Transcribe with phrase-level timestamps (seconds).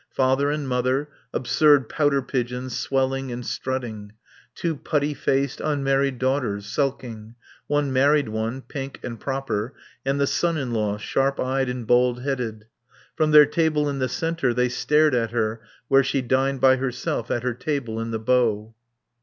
[0.15, 4.13] Father and mother, absurd pouter pigeons swelling and strutting;
[4.55, 7.35] two putty faced unmarried daughters, sulking;
[7.67, 12.23] one married one, pink and proper, and the son in law, sharp eyed and bald
[12.23, 12.65] headed.
[13.15, 17.29] From their table in the centre they stared at her where she dined by herself
[17.29, 18.73] at her table in the bow.